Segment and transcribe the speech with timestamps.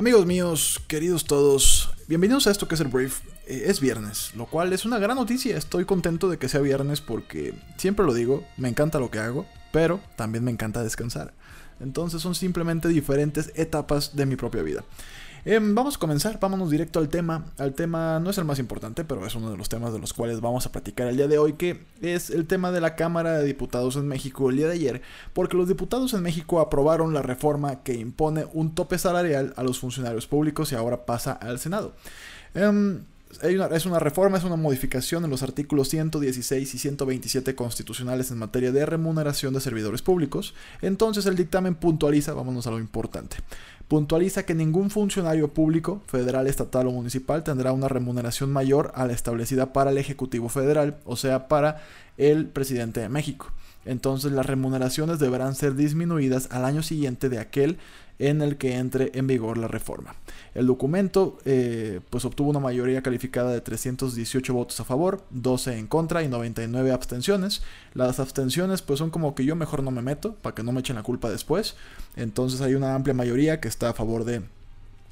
[0.00, 3.20] Amigos míos, queridos todos, bienvenidos a esto que es el Brief.
[3.46, 5.58] Eh, es viernes, lo cual es una gran noticia.
[5.58, 9.44] Estoy contento de que sea viernes porque, siempre lo digo, me encanta lo que hago,
[9.72, 11.34] pero también me encanta descansar.
[11.80, 14.84] Entonces son simplemente diferentes etapas de mi propia vida.
[15.44, 17.46] Em, vamos a comenzar, vámonos directo al tema.
[17.58, 20.12] Al tema no es el más importante, pero es uno de los temas de los
[20.12, 23.38] cuales vamos a platicar el día de hoy, que es el tema de la Cámara
[23.38, 25.02] de Diputados en México el día de ayer,
[25.32, 29.78] porque los diputados en México aprobaron la reforma que impone un tope salarial a los
[29.80, 31.94] funcionarios públicos y ahora pasa al Senado.
[33.42, 38.72] Es una reforma, es una modificación en los artículos 116 y 127 constitucionales en materia
[38.72, 40.52] de remuneración de servidores públicos.
[40.82, 43.36] Entonces el dictamen puntualiza, vámonos a lo importante,
[43.86, 49.12] puntualiza que ningún funcionario público, federal, estatal o municipal, tendrá una remuneración mayor a la
[49.12, 51.82] establecida para el Ejecutivo Federal, o sea, para
[52.18, 53.52] el presidente de México.
[53.84, 57.78] Entonces las remuneraciones deberán ser disminuidas al año siguiente de aquel
[58.20, 60.14] en el que entre en vigor la reforma.
[60.54, 65.86] El documento eh, pues obtuvo una mayoría calificada de 318 votos a favor, 12 en
[65.86, 67.62] contra y 99 abstenciones.
[67.94, 70.80] Las abstenciones pues son como que yo mejor no me meto para que no me
[70.80, 71.76] echen la culpa después.
[72.14, 74.42] Entonces hay una amplia mayoría que está a favor de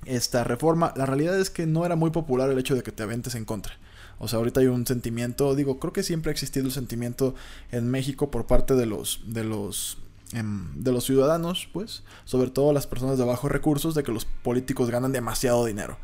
[0.04, 0.92] esta reforma.
[0.94, 3.46] La realidad es que no era muy popular el hecho de que te aventes en
[3.46, 3.78] contra.
[4.18, 7.34] O sea, ahorita hay un sentimiento, digo, creo que siempre ha existido el sentimiento
[7.70, 9.98] en México por parte de los, de los
[10.32, 14.90] de los ciudadanos, pues, sobre todo las personas de bajos recursos, de que los políticos
[14.90, 15.98] ganan demasiado dinero.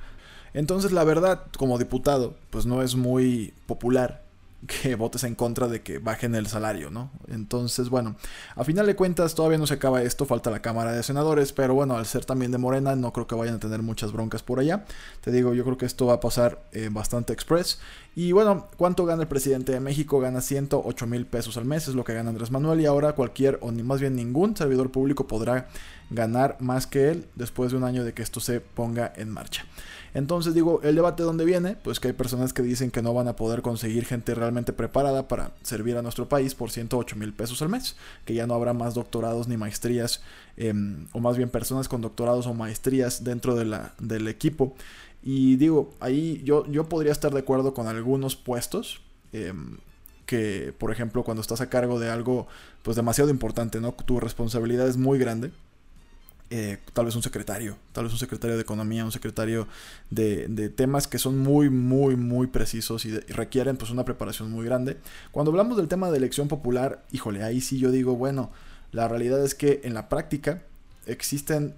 [0.55, 4.24] Entonces, la verdad, como diputado, pues no es muy popular
[4.67, 7.11] que votes en contra de que bajen el salario, ¿no?
[7.29, 8.17] Entonces, bueno,
[8.55, 11.75] a final de cuentas todavía no se acaba esto, falta la Cámara de Senadores, pero
[11.75, 14.61] bueno, al ser también de Morena, no creo que vayan a tener muchas broncas por
[14.61, 14.85] allá.
[15.21, 17.79] Te digo, yo creo que esto va a pasar eh, bastante express.
[18.17, 20.21] Y bueno, ¿cuánto gana el presidente de México?
[20.21, 23.59] Gana 108 mil pesos al mes, es lo que gana Andrés Manuel, y ahora cualquier,
[23.61, 25.69] o ni más bien ningún servidor público podrá
[26.11, 29.65] ganar más que él después de un año de que esto se ponga en marcha.
[30.15, 33.27] Entonces digo, el debate dónde viene, pues que hay personas que dicen que no van
[33.27, 37.61] a poder conseguir gente realmente preparada para servir a nuestro país por 108 mil pesos
[37.63, 40.23] al mes, que ya no habrá más doctorados ni maestrías,
[40.57, 44.77] em, o más bien personas con doctorados o maestrías dentro de la, del equipo.
[45.21, 49.01] Y digo, ahí yo, yo podría estar de acuerdo con algunos puestos.
[49.33, 49.79] Em,
[50.27, 52.47] que por ejemplo cuando estás a cargo de algo
[52.83, 53.93] pues demasiado importante, ¿no?
[53.93, 55.53] Tu responsabilidad es muy grande
[56.51, 59.67] eh, tal vez un secretario, tal vez un secretario de economía, un secretario
[60.11, 64.99] de, temas que son muy, muy, muy precisos y, requieren pues una preparación muy grande.
[65.33, 68.51] Cuando hablamos del tema de elección popular, híjole, ahí sí yo digo, bueno,
[68.93, 70.63] la realidad es que en la práctica
[71.07, 71.75] existen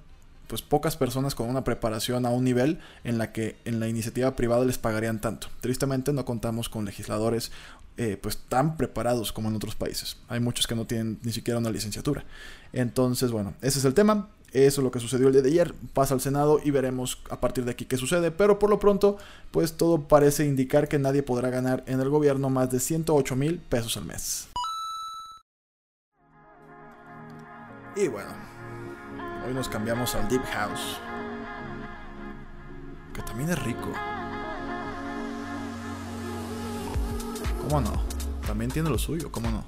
[0.48, 4.36] pues pocas personas con una preparación a un nivel en la que en la iniciativa
[4.36, 5.48] privada les pagarían tanto.
[5.60, 7.50] Tristemente no contamos con legisladores
[7.98, 10.18] eh, pues tan preparados como en otros países.
[10.28, 12.24] Hay muchos que no tienen ni siquiera una licenciatura.
[12.72, 14.28] Entonces, bueno, ese es el tema.
[14.52, 15.74] Eso es lo que sucedió el día de ayer.
[15.92, 18.30] Pasa al Senado y veremos a partir de aquí qué sucede.
[18.30, 19.18] Pero por lo pronto,
[19.50, 23.58] pues todo parece indicar que nadie podrá ganar en el gobierno más de 108 mil
[23.58, 24.48] pesos al mes.
[27.96, 28.30] Y bueno,
[29.46, 30.98] hoy nos cambiamos al Deep House.
[33.14, 33.92] Que también es rico.
[37.62, 37.92] ¿Cómo no?
[38.46, 39.64] También tiene lo suyo, ¿cómo no?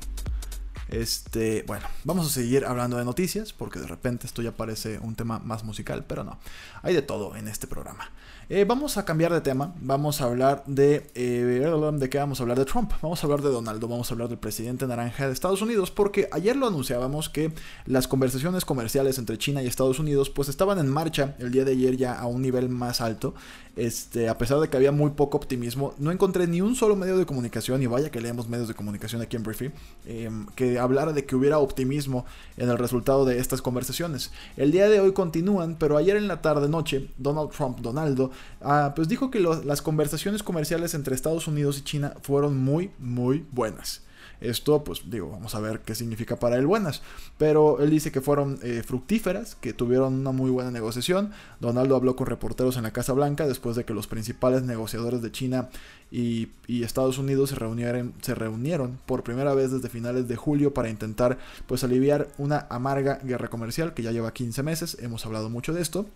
[0.89, 5.15] Este, bueno, vamos a seguir hablando de noticias porque de repente esto ya parece un
[5.15, 6.39] tema más musical, pero no.
[6.83, 8.11] Hay de todo en este programa.
[8.51, 9.75] Eh, vamos a cambiar de tema.
[9.79, 11.11] Vamos a hablar de.
[11.15, 12.59] Eh, ¿De qué vamos a hablar?
[12.59, 12.93] De Trump.
[13.03, 13.89] Vamos a hablar de Donaldo.
[13.89, 15.91] Vamos a hablar del presidente naranja de Estados Unidos.
[15.91, 17.53] Porque ayer lo anunciábamos que
[17.85, 21.73] las conversaciones comerciales entre China y Estados Unidos pues estaban en marcha el día de
[21.73, 23.35] ayer ya a un nivel más alto.
[23.77, 27.17] Este, a pesar de que había muy poco optimismo, no encontré ni un solo medio
[27.17, 29.71] de comunicación, y vaya que leemos medios de comunicación aquí en Briefy,
[30.05, 32.27] em, que hablara de que hubiera optimismo
[32.57, 34.33] en el resultado de estas conversaciones.
[34.57, 38.31] El día de hoy continúan, pero ayer en la tarde noche, Donald Trump, Donaldo,
[38.61, 43.47] ah, pues dijo que las conversaciones comerciales entre Estados Unidos y China fueron muy, muy
[43.51, 44.03] buenas.
[44.41, 47.03] Esto, pues digo, vamos a ver qué significa para él buenas.
[47.39, 51.33] Pero él dice que fueron eh, fructíferas, que tuvieron una muy buena negociación.
[51.61, 55.33] Donaldo habló con reporteros en la Casa Blanca después de que los principales negociadores de
[55.33, 55.69] China
[56.11, 60.89] y, Estados Unidos se reunieron, se reunieron por primera vez desde finales de julio para
[60.89, 64.97] intentar pues aliviar una amarga guerra comercial que ya lleva 15 meses.
[65.01, 66.07] Hemos hablado mucho de esto.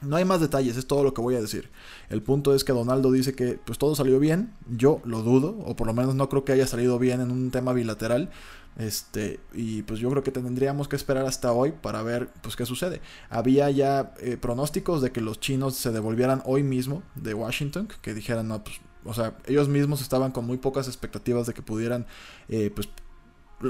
[0.00, 1.70] No hay más detalles, es todo lo que voy a decir.
[2.08, 5.74] El punto es que Donaldo dice que pues todo salió bien, yo lo dudo, o
[5.76, 8.30] por lo menos no creo que haya salido bien en un tema bilateral.
[8.76, 12.64] Este, y pues yo creo que tendríamos que esperar hasta hoy para ver pues qué
[12.64, 13.00] sucede.
[13.28, 18.14] Había ya eh, pronósticos de que los chinos se devolvieran hoy mismo de Washington, que
[18.14, 22.06] dijeran, no, pues, o sea, ellos mismos estaban con muy pocas expectativas de que pudieran
[22.48, 22.88] eh, pues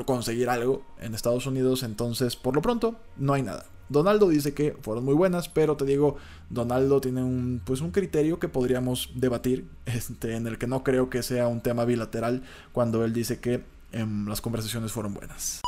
[0.05, 3.65] conseguir algo en Estados Unidos, entonces por lo pronto no hay nada.
[3.89, 6.17] Donaldo dice que fueron muy buenas, pero te digo,
[6.51, 11.11] Donaldo tiene un, pues un criterio que podríamos debatir, este, en el que no creo
[11.11, 12.43] que sea un tema bilateral
[12.73, 15.61] cuando él dice que em, las conversaciones fueron buenas.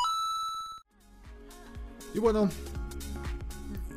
[2.14, 2.50] Y bueno,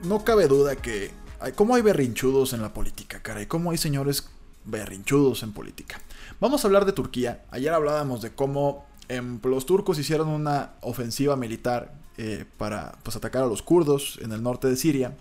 [0.04, 1.12] no cabe duda que
[1.56, 4.30] cómo hay berrinchudos en la política, cara, y cómo hay señores
[4.66, 6.00] berrinchudos en política.
[6.40, 7.44] Vamos a hablar de Turquía.
[7.52, 13.44] Ayer hablábamos de cómo em, los turcos hicieron una ofensiva militar eh, para pues, atacar
[13.44, 15.16] a los kurdos en el norte de Siria.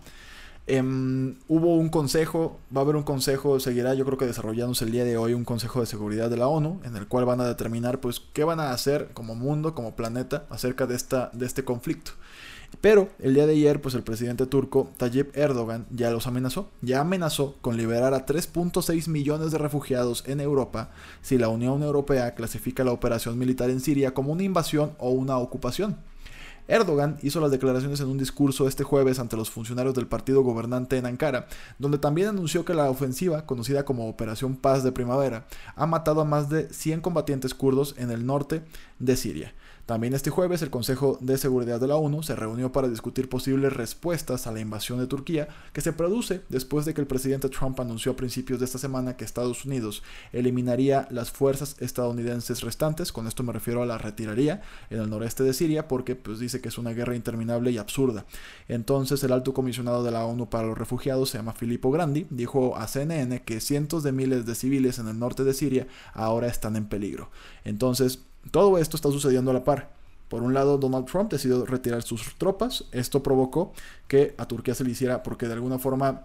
[0.66, 4.92] Em, hubo un consejo, va a haber un consejo, seguirá yo creo que desarrollándose el
[4.92, 7.46] día de hoy un consejo de seguridad de la ONU, en el cual van a
[7.46, 11.64] determinar pues qué van a hacer como mundo, como planeta, acerca de, esta, de este
[11.64, 12.12] conflicto.
[12.80, 17.00] Pero el día de ayer, pues el presidente turco Tayyip Erdogan ya los amenazó, ya
[17.00, 20.90] amenazó con liberar a 3.6 millones de refugiados en Europa
[21.20, 25.36] si la Unión Europea clasifica la operación militar en Siria como una invasión o una
[25.38, 25.98] ocupación.
[26.72, 30.96] Erdogan hizo las declaraciones en un discurso este jueves ante los funcionarios del partido gobernante
[30.96, 31.46] en Ankara,
[31.78, 35.44] donde también anunció que la ofensiva, conocida como Operación Paz de Primavera,
[35.76, 38.62] ha matado a más de 100 combatientes kurdos en el norte
[38.98, 39.52] de Siria.
[39.87, 43.73] También este jueves el Consejo de Seguridad de la ONU se reunió para discutir posibles
[43.73, 47.81] respuestas a la invasión de Turquía que se produce después de que el presidente Trump
[47.81, 53.26] anunció a principios de esta semana que Estados Unidos eliminaría las fuerzas estadounidenses restantes, con
[53.26, 56.69] esto me refiero a la retiraría en el noreste de Siria porque pues dice que
[56.69, 58.25] es una guerra interminable y absurda.
[58.69, 62.76] Entonces el alto comisionado de la ONU para los refugiados se llama Filippo Grandi, dijo
[62.76, 66.76] a CNN que cientos de miles de civiles en el norte de Siria ahora están
[66.76, 67.31] en peligro.
[67.64, 69.90] Entonces todo esto está sucediendo a la par.
[70.28, 72.84] Por un lado, Donald Trump decidió retirar sus tropas.
[72.90, 73.72] Esto provocó
[74.08, 76.24] que a Turquía se le hiciera, porque de alguna forma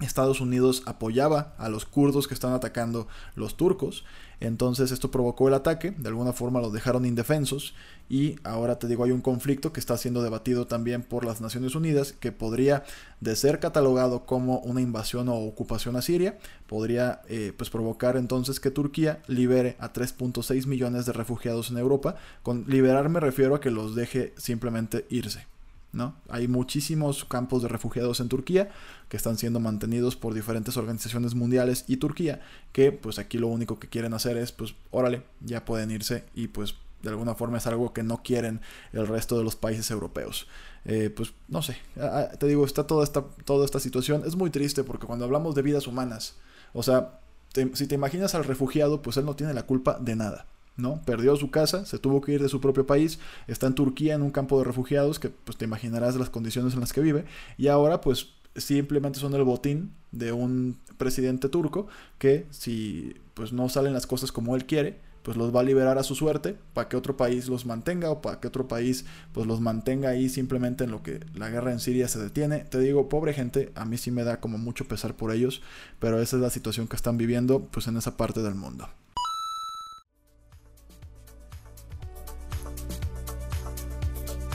[0.00, 4.04] Estados Unidos apoyaba a los kurdos que están atacando los turcos.
[4.40, 7.74] Entonces esto provocó el ataque, de alguna forma los dejaron indefensos
[8.08, 11.74] y ahora te digo hay un conflicto que está siendo debatido también por las Naciones
[11.74, 12.84] Unidas que podría
[13.20, 18.60] de ser catalogado como una invasión o ocupación a Siria, podría eh, pues provocar entonces
[18.60, 22.16] que Turquía libere a 3.6 millones de refugiados en Europa.
[22.42, 25.46] Con liberar me refiero a que los deje simplemente irse.
[25.92, 26.14] ¿No?
[26.28, 28.70] Hay muchísimos campos de refugiados en Turquía
[29.08, 32.40] que están siendo mantenidos por diferentes organizaciones mundiales y Turquía,
[32.72, 36.48] que pues aquí lo único que quieren hacer es pues órale, ya pueden irse y
[36.48, 38.60] pues de alguna forma es algo que no quieren
[38.92, 40.46] el resto de los países europeos.
[40.84, 41.76] Eh, pues no sé,
[42.38, 45.62] te digo, está toda esta, toda esta situación, es muy triste porque cuando hablamos de
[45.62, 46.36] vidas humanas,
[46.72, 47.20] o sea,
[47.52, 50.46] si te imaginas al refugiado, pues él no tiene la culpa de nada.
[50.76, 51.02] ¿No?
[51.02, 54.22] Perdió su casa, se tuvo que ir de su propio país, está en Turquía en
[54.22, 57.24] un campo de refugiados, que pues te imaginarás las condiciones en las que vive,
[57.58, 61.86] y ahora pues simplemente son el botín de un presidente turco
[62.18, 65.98] que si pues no salen las cosas como él quiere, pues los va a liberar
[65.98, 69.46] a su suerte para que otro país los mantenga o para que otro país pues
[69.46, 72.60] los mantenga ahí simplemente en lo que la guerra en Siria se detiene.
[72.60, 75.62] Te digo, pobre gente, a mí sí me da como mucho pesar por ellos,
[75.98, 78.88] pero esa es la situación que están viviendo pues en esa parte del mundo.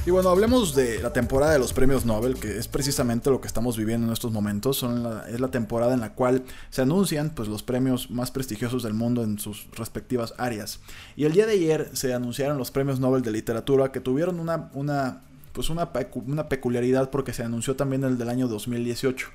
[0.05, 3.47] Y bueno, hablemos de la temporada de los premios Nobel, que es precisamente lo que
[3.47, 4.77] estamos viviendo en estos momentos.
[4.77, 8.93] Son es la temporada en la cual se anuncian pues, los premios más prestigiosos del
[8.93, 10.79] mundo en sus respectivas áreas.
[11.15, 14.69] Y el día de ayer se anunciaron los premios Nobel de literatura que tuvieron una,
[14.75, 15.89] una, pues una,
[16.27, 19.29] una peculiaridad porque se anunció también el del año 2018.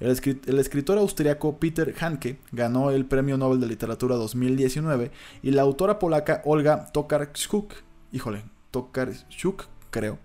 [0.00, 5.12] El, escritor austriaco Peter Hanke ganó el Premio Nobel de Literatura 2019
[5.42, 7.72] y la autora polaca Olga Tokarczuk,
[8.12, 10.18] híjole, Tokarczuk creo.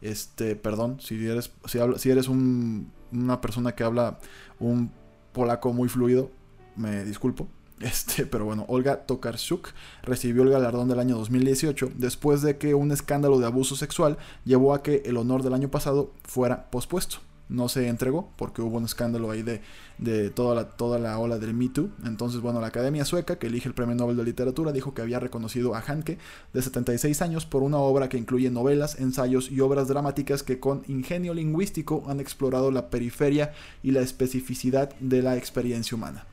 [0.00, 4.18] Este, perdón, si eres, si, eres una persona que habla
[4.60, 4.92] un
[5.32, 6.30] polaco muy fluido,
[6.76, 7.48] me disculpo.
[7.80, 9.68] Este, pero bueno, Olga Tokarczuk
[10.02, 14.74] recibió el galardón del año 2018 después de que un escándalo de abuso sexual llevó
[14.74, 18.84] a que el honor del año pasado fuera pospuesto no se entregó porque hubo un
[18.84, 19.62] escándalo ahí de,
[19.98, 21.90] de toda, la, toda la ola del Me Too.
[22.04, 25.20] Entonces, bueno, la Academia Sueca, que elige el Premio Nobel de Literatura, dijo que había
[25.20, 26.18] reconocido a Hanke,
[26.52, 30.82] de 76 años, por una obra que incluye novelas, ensayos y obras dramáticas que con
[30.88, 33.52] ingenio lingüístico han explorado la periferia
[33.82, 36.26] y la especificidad de la experiencia humana.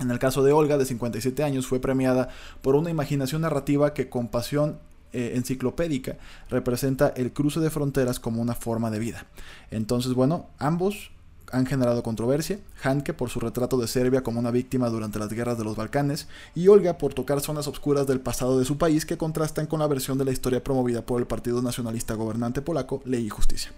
[0.00, 2.28] En el caso de Olga, de 57 años, fue premiada
[2.62, 4.78] por una imaginación narrativa que con pasión
[5.12, 6.16] eh, enciclopédica
[6.50, 9.26] representa el cruce de fronteras como una forma de vida.
[9.70, 11.10] Entonces, bueno, ambos
[11.52, 15.58] han generado controversia, Hanke por su retrato de Serbia como una víctima durante las guerras
[15.58, 19.16] de los Balcanes y Olga por tocar zonas obscuras del pasado de su país que
[19.16, 23.26] contrastan con la versión de la historia promovida por el Partido Nacionalista Gobernante Polaco, Ley
[23.26, 23.72] y Justicia.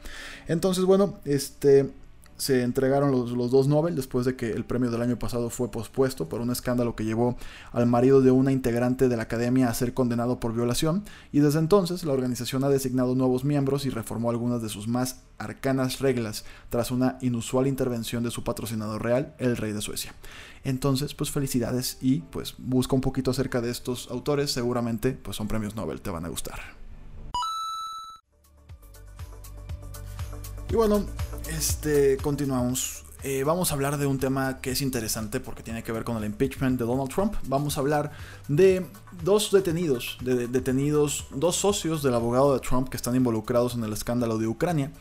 [0.48, 1.90] Entonces, bueno, este
[2.40, 6.30] se entregaron los, dos Nobel después de que el premio del año pasado fue pospuesto
[6.30, 7.36] por un escándalo que llevó
[7.70, 11.58] al marido de una integrante de la academia a ser condenado por violación y desde
[11.58, 16.46] entonces la organización ha designado nuevos miembros y reformó algunas de sus más arcanas reglas
[16.70, 20.14] tras una inusual intervención de su patrocinador real, el rey de Suecia.
[20.64, 25.46] Entonces, pues felicidades y pues busca un poquito acerca de estos autores, seguramente pues son
[25.46, 26.80] premios Nobel, te van a gustar.
[30.70, 31.04] Y bueno,
[31.50, 33.04] este, continuamos.
[33.22, 36.16] Eh, vamos a hablar de un tema que es interesante porque tiene que ver con
[36.16, 37.34] el impeachment de Donald Trump.
[37.48, 38.12] Vamos a hablar
[38.48, 38.86] de
[39.22, 43.92] dos detenidos, de detenidos, dos socios del abogado de Trump que están involucrados en el
[43.92, 44.92] escándalo de Ucrania.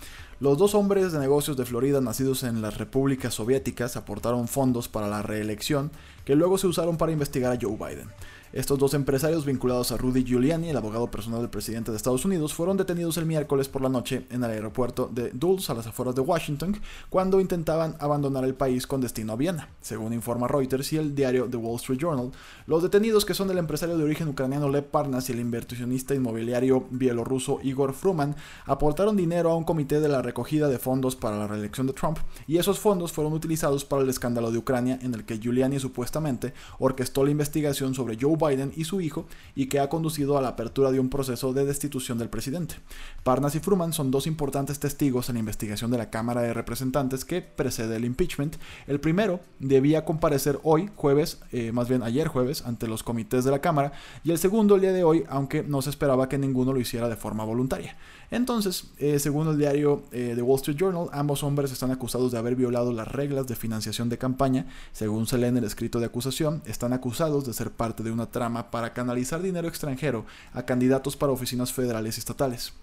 [0.41, 5.09] Los dos hombres de negocios de Florida nacidos en las repúblicas soviéticas aportaron fondos para
[5.09, 5.91] la reelección
[6.23, 8.07] que luego se usaron para investigar a Joe Biden.
[8.51, 12.51] Estos dos empresarios vinculados a Rudy Giuliani, el abogado personal del presidente de Estados Unidos,
[12.51, 16.15] fueron detenidos el miércoles por la noche en el aeropuerto de Dulles, a las afueras
[16.15, 16.75] de Washington,
[17.11, 19.69] cuando intentaban abandonar el país con destino a Viena.
[19.81, 22.31] Según informa Reuters y el diario The Wall Street Journal,
[22.65, 26.87] los detenidos, que son el empresario de origen ucraniano Lev Parnas y el inversionista inmobiliario
[26.89, 31.47] bielorruso Igor Fruman, aportaron dinero a un comité de la recogida de fondos para la
[31.47, 35.25] reelección de Trump, y esos fondos fueron utilizados para el escándalo de Ucrania en el
[35.25, 39.89] que Giuliani supuestamente orquestó la investigación sobre Joe Biden y su hijo y que ha
[39.89, 42.75] conducido a la apertura de un proceso de destitución del presidente.
[43.23, 47.25] Parnas y Fruman son dos importantes testigos en la investigación de la Cámara de Representantes
[47.25, 48.57] que precede el impeachment.
[48.85, 53.51] El primero debía comparecer hoy, jueves, eh, más bien ayer jueves, ante los comités de
[53.51, 53.93] la Cámara,
[54.23, 57.09] y el segundo el día de hoy, aunque no se esperaba que ninguno lo hiciera
[57.09, 57.97] de forma voluntaria.
[58.31, 62.37] Entonces, eh, según el diario eh, The Wall Street Journal, ambos hombres están acusados de
[62.37, 64.67] haber violado las reglas de financiación de campaña.
[64.91, 68.27] Según se lee en el escrito de acusación, están acusados de ser parte de una
[68.27, 72.73] trama para canalizar dinero extranjero a candidatos para oficinas federales y estatales.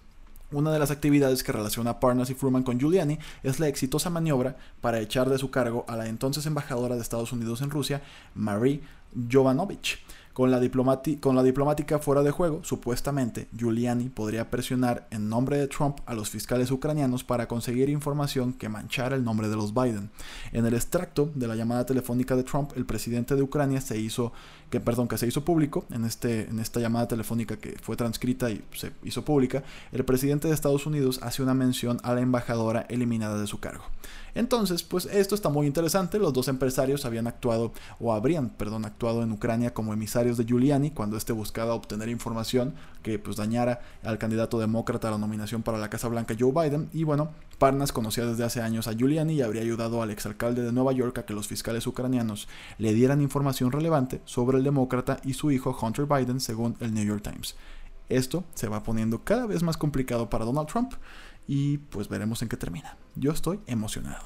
[0.52, 4.56] Una de las actividades que relaciona Parnas y Fruman con Giuliani es la exitosa maniobra
[4.80, 8.00] para echar de su cargo a la entonces embajadora de Estados Unidos en Rusia,
[8.34, 8.80] Marie
[9.30, 9.98] Jovanovich.
[10.36, 16.12] Con la, diplomática fuera de juego, supuestamente, Giuliani podría presionar en nombre de Trump a
[16.12, 20.10] los fiscales ucranianos para conseguir información que manchara el nombre de los Biden.
[20.52, 24.34] En el extracto de la llamada telefónica de Trump, el presidente de Ucrania se hizo,
[24.70, 28.50] que, perdón, que se hizo público, en, este, en esta llamada telefónica que fue transcrita
[28.50, 32.86] y se hizo pública, el presidente de Estados Unidos hace una mención a la embajadora
[32.88, 33.84] eliminada de su cargo.
[34.36, 36.18] Entonces, pues esto está muy interesante.
[36.18, 40.90] Los dos empresarios habían actuado, o habrían, perdón, actuado en Ucrania como emisarios de Giuliani
[40.90, 45.78] cuando éste buscaba obtener información que pues dañara al candidato demócrata a la nominación para
[45.78, 46.90] la Casa Blanca Joe Biden.
[46.92, 50.72] Y bueno, Parnas conocía desde hace años a Giuliani y habría ayudado al exalcalde de
[50.72, 55.32] Nueva York a que los fiscales ucranianos le dieran información relevante sobre el demócrata y
[55.32, 57.56] su hijo Hunter Biden, según el New York Times.
[58.10, 60.92] Esto se va poniendo cada vez más complicado para Donald Trump
[61.48, 62.96] y pues veremos en qué termina.
[63.14, 64.24] Yo estoy emocionado.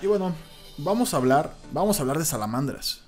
[0.00, 0.34] Y bueno,
[0.78, 3.03] vamos a hablar, vamos a hablar de salamandras.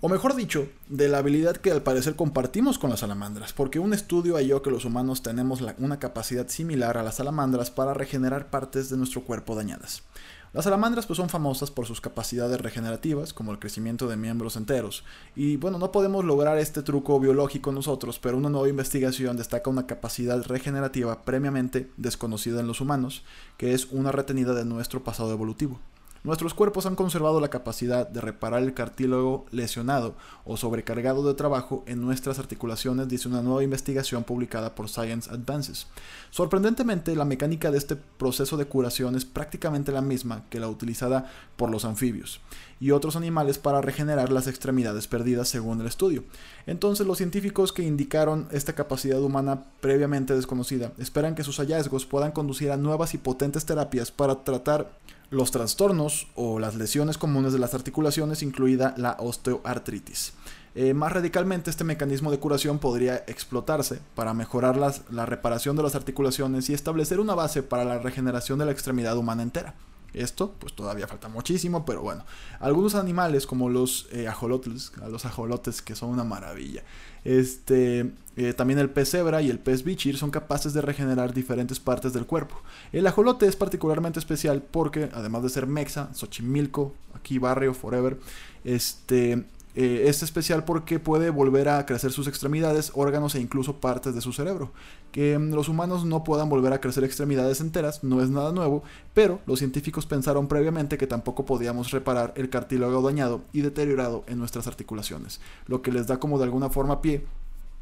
[0.00, 3.92] O mejor dicho, de la habilidad que al parecer compartimos con las salamandras, porque un
[3.92, 8.90] estudio halló que los humanos tenemos una capacidad similar a las salamandras para regenerar partes
[8.90, 10.04] de nuestro cuerpo dañadas.
[10.52, 15.02] Las salamandras pues son famosas por sus capacidades regenerativas, como el crecimiento de miembros enteros.
[15.34, 19.88] Y bueno, no podemos lograr este truco biológico nosotros, pero una nueva investigación destaca una
[19.88, 23.24] capacidad regenerativa previamente desconocida en los humanos,
[23.56, 25.80] que es una retenida de nuestro pasado evolutivo.
[26.28, 31.84] Nuestros cuerpos han conservado la capacidad de reparar el cartílago lesionado o sobrecargado de trabajo
[31.86, 35.86] en nuestras articulaciones, dice una nueva investigación publicada por Science Advances.
[36.28, 41.32] Sorprendentemente, la mecánica de este proceso de curación es prácticamente la misma que la utilizada
[41.56, 42.42] por los anfibios
[42.80, 46.24] y otros animales para regenerar las extremidades perdidas según el estudio.
[46.66, 52.32] Entonces los científicos que indicaron esta capacidad humana previamente desconocida esperan que sus hallazgos puedan
[52.32, 54.90] conducir a nuevas y potentes terapias para tratar
[55.30, 60.32] los trastornos o las lesiones comunes de las articulaciones, incluida la osteoartritis.
[60.74, 65.94] Eh, más radicalmente, este mecanismo de curación podría explotarse para mejorar la reparación de las
[65.94, 69.74] articulaciones y establecer una base para la regeneración de la extremidad humana entera.
[70.14, 72.24] Esto, pues todavía falta muchísimo, pero bueno.
[72.60, 76.82] Algunos animales, como los eh, ajolotes, los ajolotes, que son una maravilla.
[77.24, 81.78] Este, eh, también el pez cebra y el pez bichir son capaces de regenerar diferentes
[81.78, 82.62] partes del cuerpo.
[82.92, 88.18] El ajolote es particularmente especial porque, además de ser mexa, Xochimilco, aquí barrio, forever,
[88.64, 94.14] este, eh, es especial porque puede volver a crecer sus extremidades, órganos e incluso partes
[94.14, 94.72] de su cerebro.
[95.12, 98.82] Que mm, los humanos no puedan volver a crecer extremidades enteras no es nada nuevo,
[99.14, 104.38] pero los científicos pensaron previamente que tampoco podíamos reparar el cartílago dañado y deteriorado en
[104.38, 107.24] nuestras articulaciones, lo que les da como de alguna forma pie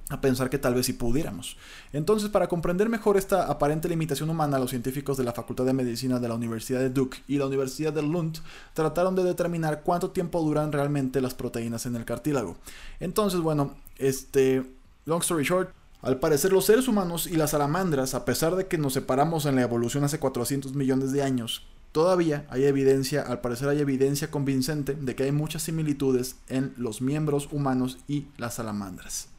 [0.09, 1.57] a pensar que tal vez si pudiéramos.
[1.93, 6.21] Entonces, para comprender mejor esta aparente limitación humana, los científicos de la Facultad de Medicina
[6.21, 8.39] de la Universidad de Duke y la Universidad de Lund
[8.73, 12.57] trataron de determinar cuánto tiempo duran realmente las proteínas en el cartílago.
[13.01, 14.65] Entonces, bueno, este,
[15.07, 15.71] long story short,
[16.03, 19.57] al parecer los seres humanos y las salamandras, a pesar de que nos separamos en
[19.57, 24.95] la evolución hace 400 millones de años, todavía hay evidencia, al parecer hay evidencia convincente
[24.95, 29.31] de que hay muchas similitudes en los miembros humanos y las salamandras.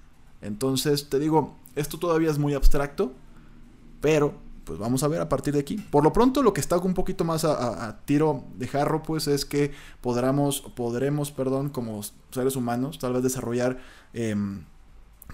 [0.41, 3.13] Entonces, te digo, esto todavía es muy abstracto,
[4.01, 4.33] pero
[4.67, 5.77] pues vamos a ver a partir de aquí.
[5.77, 9.45] Por lo pronto, lo que está un poquito más a, tiro de jarro, pues es
[9.45, 12.01] que podremos, podremos, perdón, como
[12.31, 13.77] seres humanos, tal vez desarrollar
[14.13, 14.65] em,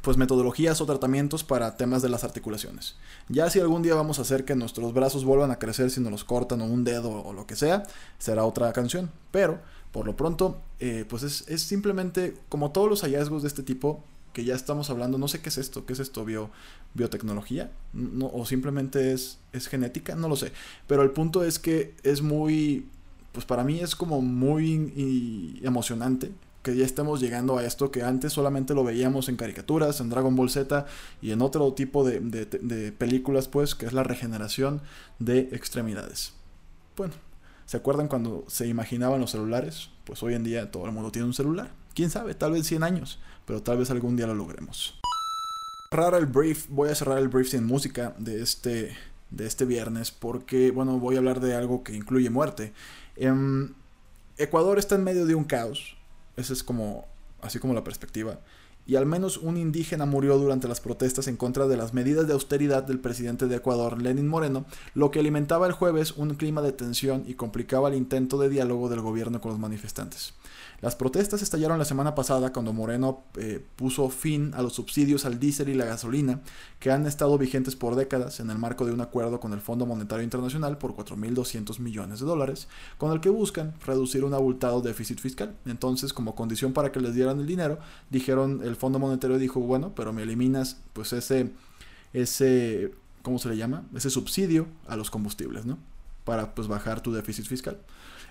[0.03, 2.95] pues metodologías o tratamientos para temas de las articulaciones.
[3.27, 6.11] Ya si algún día vamos a hacer que nuestros brazos vuelvan a crecer si nos
[6.11, 7.83] los cortan o un dedo o lo que sea,
[8.19, 9.09] será otra canción.
[9.31, 9.59] Pero
[9.91, 14.03] por lo pronto, eh, pues es, es simplemente como todos los hallazgos de este tipo,
[14.33, 16.49] que ya estamos hablando, no sé qué es esto, qué es esto, Bio,
[16.95, 20.51] biotecnología, no, o simplemente es, genética, no lo sé.
[20.87, 22.87] Pero el punto es que es muy,
[23.31, 26.31] pues para mí es como muy emocionante
[26.63, 30.35] que ya estemos llegando a esto que antes solamente lo veíamos en caricaturas, en Dragon
[30.35, 30.85] Ball Z
[31.21, 34.81] y en otro tipo de películas, pues, que es la regeneración
[35.19, 36.33] de extremidades.
[36.95, 37.13] Bueno,
[37.65, 39.89] ¿se acuerdan cuando se imaginaban los celulares?
[40.05, 41.71] Pues hoy en día todo el mundo tiene un celular.
[41.95, 44.95] Quién sabe, tal vez 100 años pero tal vez algún día lo logremos.
[45.89, 48.95] Cerrar el brief, voy a cerrar el brief sin música de este,
[49.29, 52.73] de este viernes porque, bueno, voy a hablar de algo que incluye muerte.
[53.15, 53.73] Em,
[54.37, 55.95] Ecuador está en medio de un caos,
[56.35, 57.05] esa es como,
[57.41, 58.39] así como la perspectiva,
[58.85, 62.33] y al menos un indígena murió durante las protestas en contra de las medidas de
[62.33, 66.73] austeridad del presidente de Ecuador, Lenin Moreno, lo que alimentaba el jueves un clima de
[66.73, 70.33] tensión y complicaba el intento de diálogo del gobierno con los manifestantes.
[70.83, 75.39] Las protestas estallaron la semana pasada cuando Moreno eh, puso fin a los subsidios al
[75.39, 76.41] diésel y la gasolina
[76.81, 79.85] que han estado vigentes por décadas en el marco de un acuerdo con el Fondo
[79.85, 82.67] Monetario Internacional por 4.200 millones de dólares,
[82.97, 85.55] con el que buscan reducir un abultado déficit fiscal.
[85.65, 89.93] Entonces, como condición para que les dieran el dinero, dijeron, el Fondo Monetario dijo, bueno,
[89.95, 91.53] pero me eliminas pues ese,
[92.11, 92.91] ese,
[93.21, 93.85] ¿cómo se le llama?
[93.95, 95.77] Ese subsidio a los combustibles, ¿no?
[96.25, 97.77] Para pues bajar tu déficit fiscal.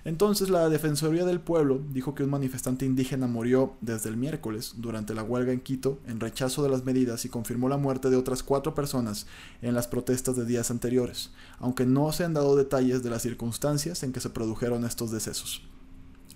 [0.04, 5.14] Entonces la Defensoría del Pueblo dijo que un manifestante indígena murió desde el miércoles durante
[5.14, 8.42] la huelga en Quito en rechazo de las medidas y confirmó la muerte de otras
[8.42, 9.26] cuatro personas
[9.60, 14.02] en las protestas de días anteriores, aunque no se han dado detalles de las circunstancias
[14.02, 15.62] en que se produjeron estos decesos.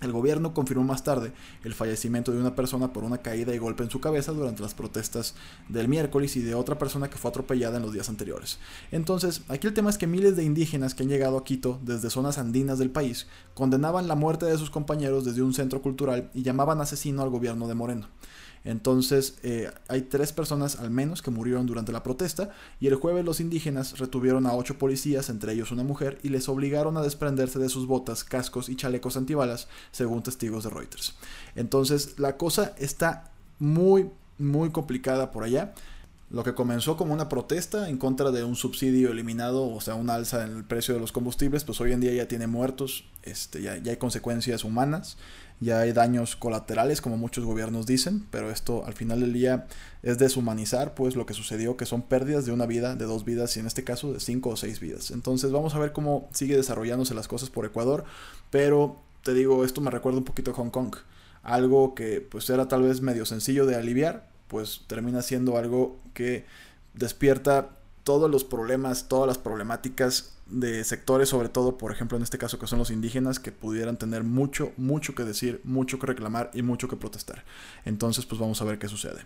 [0.01, 1.31] El gobierno confirmó más tarde
[1.63, 4.75] el fallecimiento de una persona por una caída y golpe en su cabeza durante las
[4.75, 5.33] protestas
[5.69, 8.59] del miércoles y de otra persona que fue atropellada en los días anteriores.
[8.91, 12.11] Entonces, aquí el tema es que miles de indígenas que han llegado a Quito desde
[12.11, 16.43] zonas andinas del país condenaban la muerte de sus compañeros desde un centro cultural y
[16.43, 18.07] llamaban asesino al gobierno de Moreno.
[18.63, 23.23] Entonces, eh, hay tres personas al menos que murieron durante la protesta y el jueves
[23.23, 27.59] los indígenas retuvieron a ocho policías, entre ellos una mujer, y les obligaron a desprenderse
[27.59, 31.15] de sus botas, cascos y chalecos antibalas, según testigos de Reuters.
[31.55, 35.73] Entonces, la cosa está muy, muy complicada por allá.
[36.29, 40.15] Lo que comenzó como una protesta en contra de un subsidio eliminado, o sea, una
[40.15, 43.61] alza en el precio de los combustibles, pues hoy en día ya tiene muertos, este,
[43.61, 45.17] ya, ya hay consecuencias humanas,
[45.59, 49.67] ya hay daños colaterales, como muchos gobiernos dicen, pero esto al final del día
[50.03, 53.57] es deshumanizar pues lo que sucedió, que son pérdidas de una vida, de dos vidas
[53.57, 55.09] y en este caso de cinco o seis vidas.
[55.11, 58.05] Entonces vamos a ver cómo sigue desarrollándose las cosas por Ecuador,
[58.51, 60.95] pero te digo, esto me recuerda un poquito a Hong Kong.
[61.41, 66.45] Algo que pues era tal vez medio sencillo de aliviar, pues termina siendo algo que
[66.93, 67.69] despierta
[68.07, 72.57] todos los problemas, todas las problemáticas de sectores, sobre todo, por ejemplo, en este caso
[72.57, 76.61] que son los indígenas, que pudieran tener mucho, mucho que decir, mucho que reclamar y
[76.61, 77.43] mucho que protestar.
[77.83, 79.25] Entonces, pues vamos a ver qué sucede.